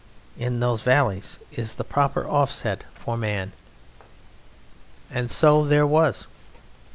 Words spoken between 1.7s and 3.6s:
the proper off set for man.